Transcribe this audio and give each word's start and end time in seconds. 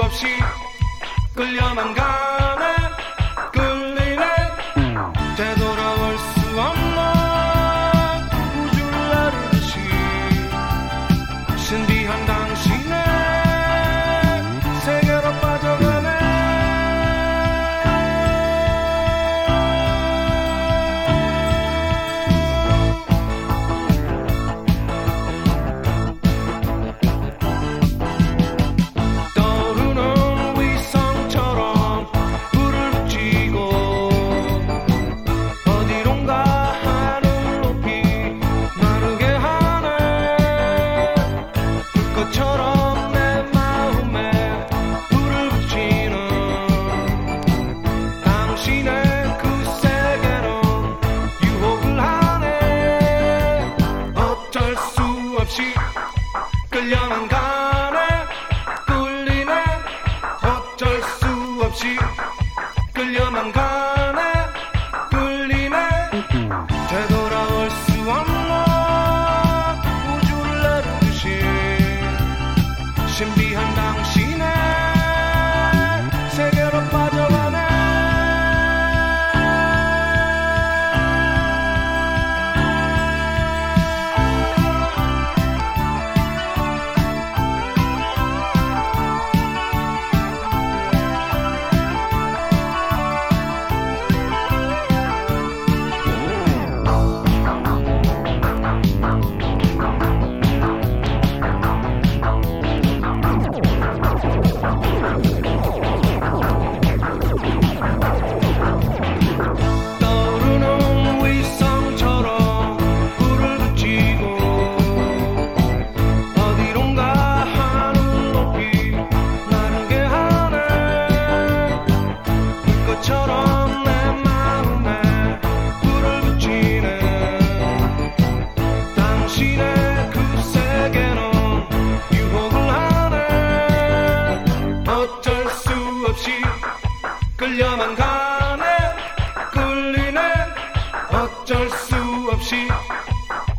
없는 0.00 0.30
우주를 1.36 1.56
나 1.94 2.57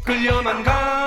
끌려난 0.10 0.64
가. 0.64 0.99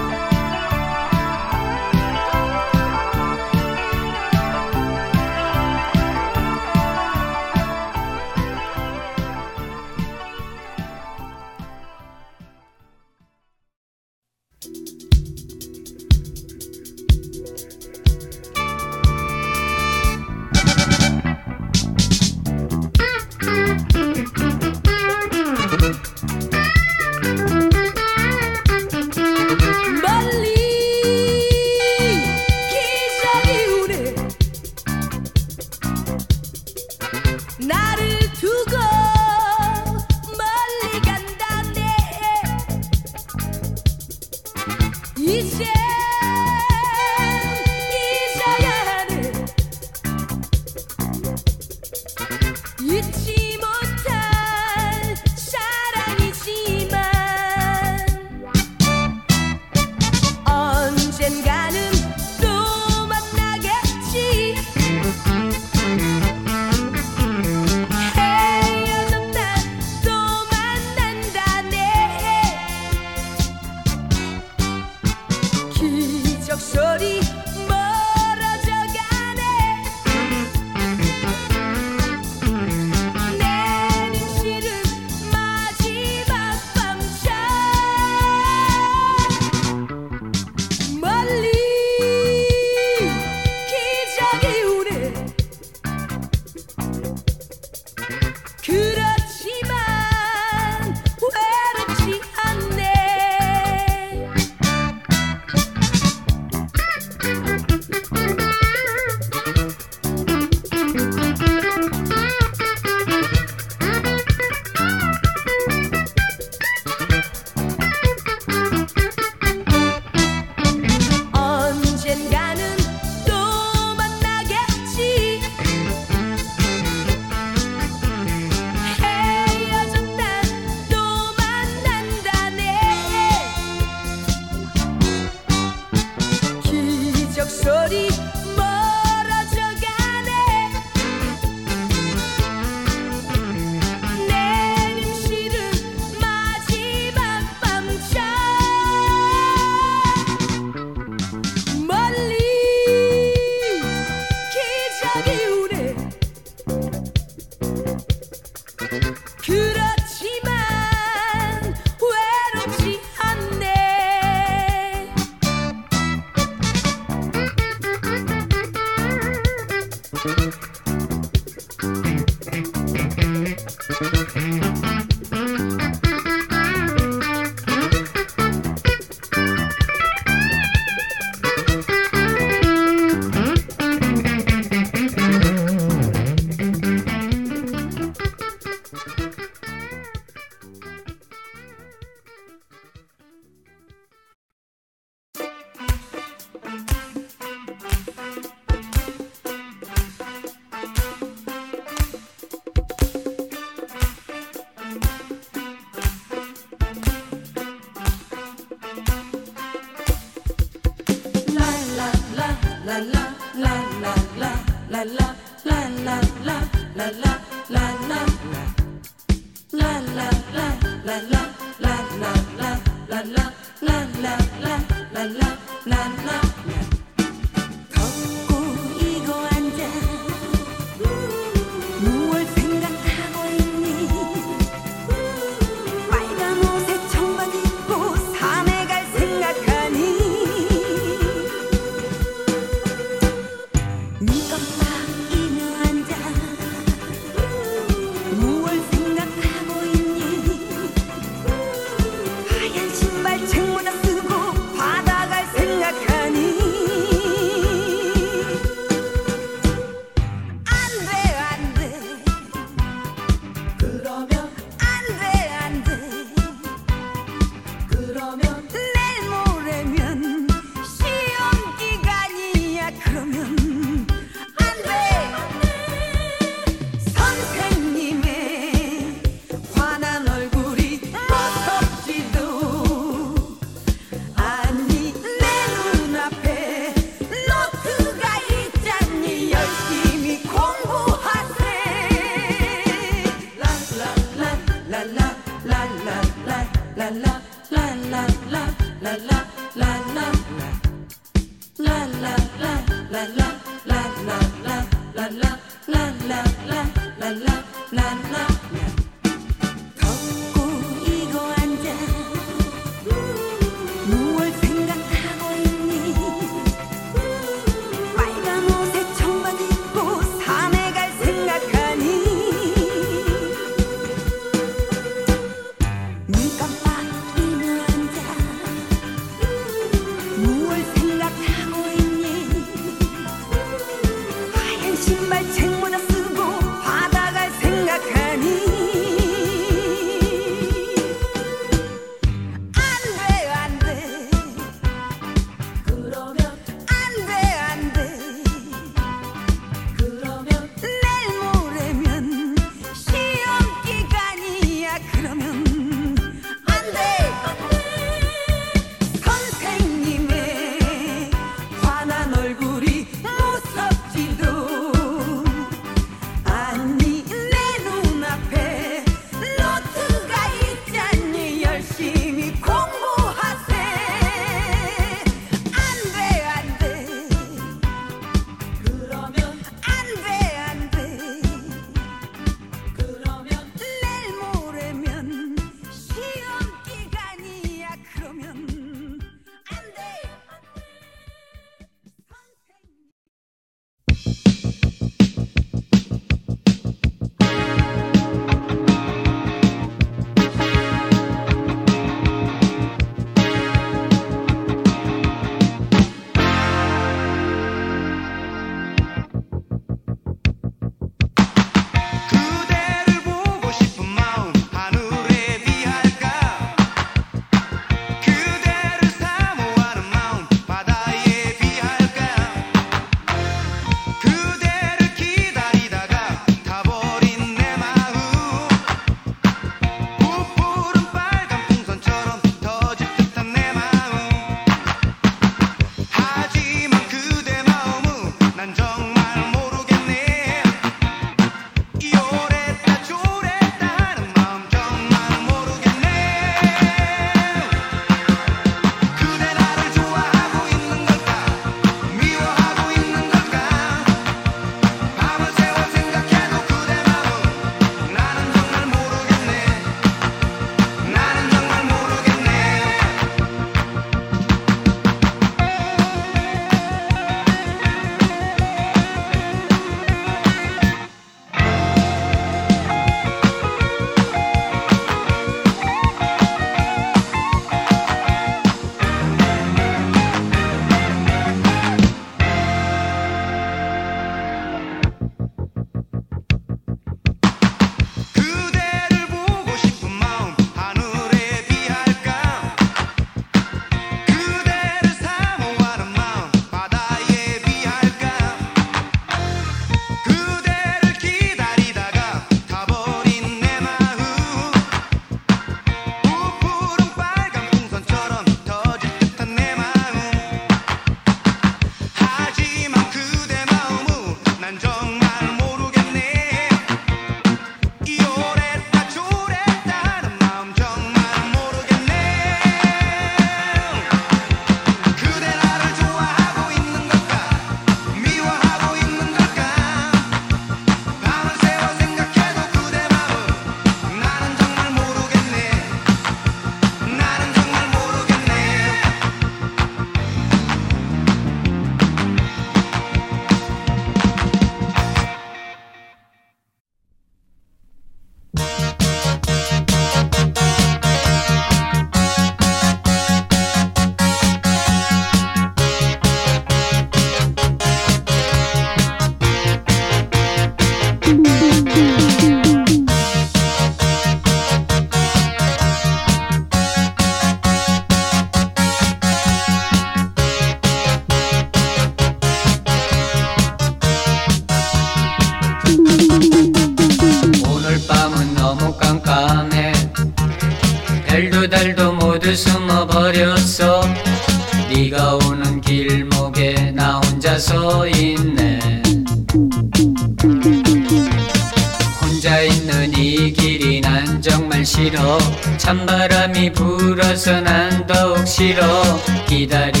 난 599.67 600.00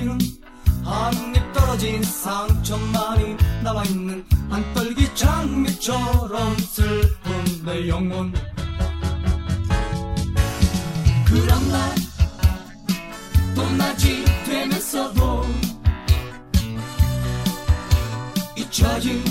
잎은 0.00 0.18
한입 0.84 1.52
떨어진 1.52 2.02
상처만이 2.02 3.36
남아있는 3.62 4.24
한떨기 4.50 5.14
장미처럼 5.14 6.58
슬픈 6.58 7.64
내 7.64 7.88
영혼. 7.88 8.32
그런 11.26 11.68
날 11.70 12.02
또 13.54 13.70
낮이 13.76 14.24
되면서도 14.44 15.44
잊혀진 18.56 19.22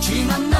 지난 0.00 0.50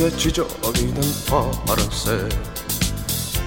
머리에 0.00 0.16
지저귀는 0.16 1.00
파란색. 1.28 2.28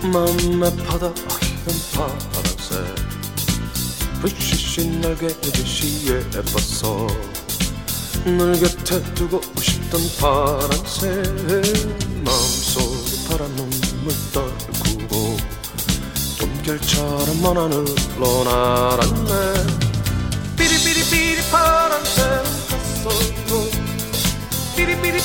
맘에 0.03 0.75
바다 0.85 1.07
하얀 1.07 1.65
파란색. 1.93 2.95
불빛이 4.21 4.99
날개 4.99 5.27
이듯이 5.27 6.05
예뻤어 6.07 7.07
널 8.37 8.53
곁에 8.59 9.01
두고 9.15 9.41
싶던 9.59 10.01
파란색. 10.19 11.11
마음속에 12.23 13.27
파란 13.27 13.55
눈물 13.55 14.13
떨구고 14.31 15.37
좀결처럼 16.37 17.41
먼 17.41 17.57
하늘로 17.57 18.43
날았네. 18.43 19.62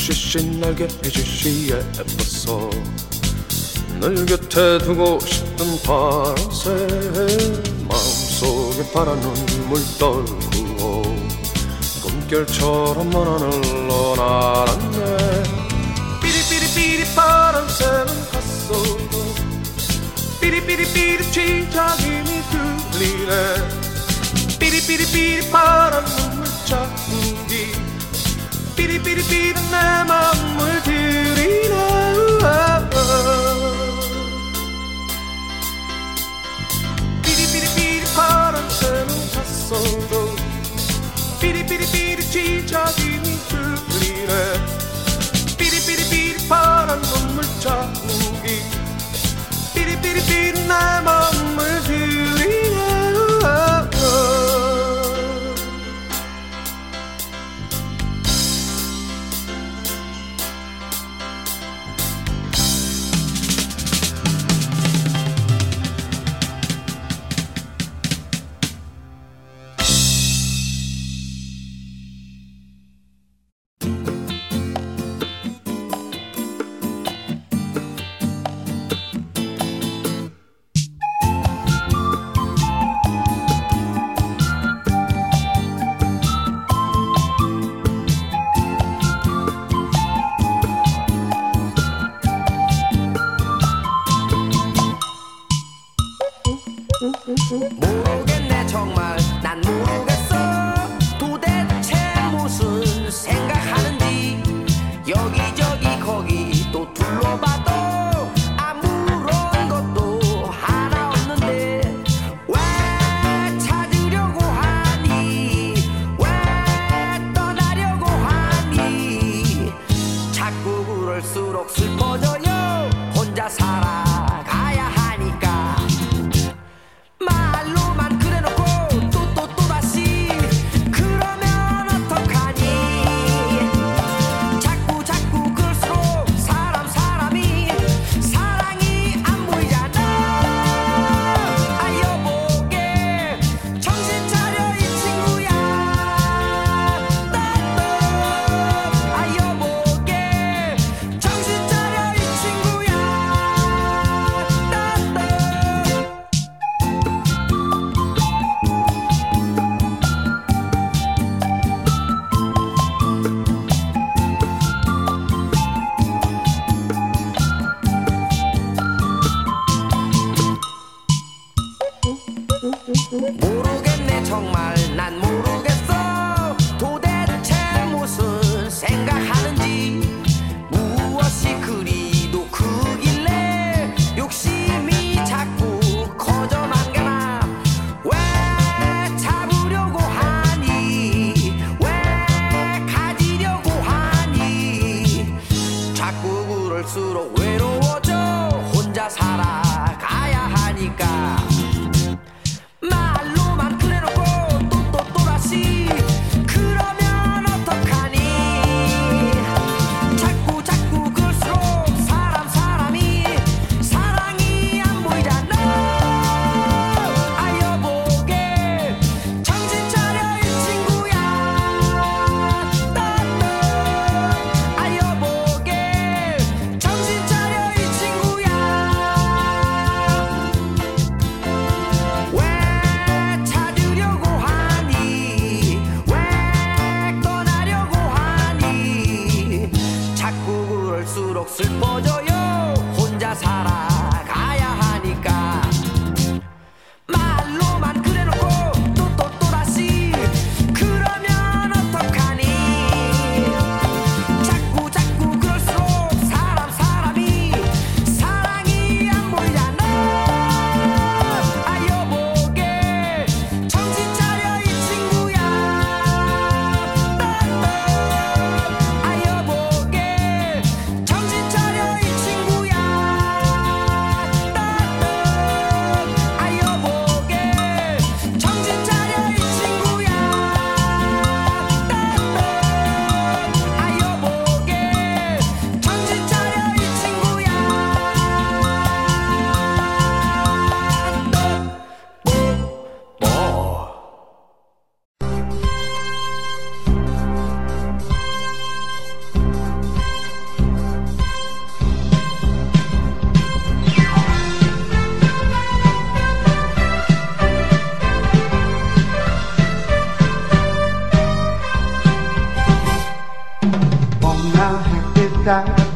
주시신 0.00 0.60
날개 0.60 0.84
해주시에 0.84 1.76
예, 1.76 1.78
애써 2.00 2.70
늘 4.00 4.24
곁에 4.24 4.78
두고 4.78 5.20
싶은 5.20 5.82
파란새 5.82 6.70
마음속에 7.86 8.90
파란 8.92 9.20
눈물 9.20 9.78
떨구고 9.98 11.02
꿈결처럼 12.02 13.10
먼 13.10 13.28
하늘 13.28 13.50
날았네 13.86 15.42
삐리삐리삐리 16.22 17.14
파란새는 17.14 18.30
갔어도 18.32 19.20
삐리삐리삐리 20.40 21.30
취작이 21.30 22.04
들리네. 22.94 23.78
삐리삐리삐리 24.58 25.50
파란 25.50 26.02
눈물 26.06 26.46
찾고 26.64 27.19
biri 28.80 29.04
biri 29.04 29.22
bilmem 29.30 30.10
amıdır 30.10 31.36
inan 31.36 32.16
Biri 37.24 37.46
biri 37.54 37.68
bir 37.76 38.02
parçanın 38.16 39.20
tas 39.34 39.72
oldu. 39.72 40.40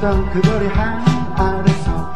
있던 0.04 0.30
그 0.30 0.40
거리 0.42 0.66
한 0.66 1.02
아래서 1.34 2.12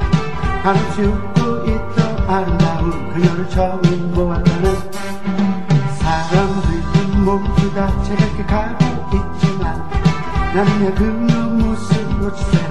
한없이 0.63 1.01
웃고 1.01 1.65
있던 1.65 2.29
아름다운 2.29 3.15
그녀를 3.15 3.49
처음 3.49 3.81
보았다는 4.13 4.93
사람들 5.97 7.19
모두 7.25 7.75
다 7.75 7.91
제게 8.03 8.45
가고 8.45 8.85
있지만 9.17 9.89
나는 10.55 10.95
그 10.95 11.03
모습 11.03 12.19
놓치세 12.21 12.68